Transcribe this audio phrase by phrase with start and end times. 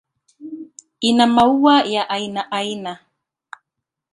[1.01, 2.99] Ina maua ya aina aina.